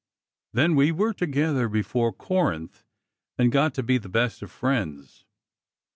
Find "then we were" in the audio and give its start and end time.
0.51-1.13